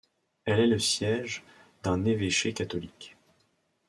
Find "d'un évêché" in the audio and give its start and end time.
1.83-2.53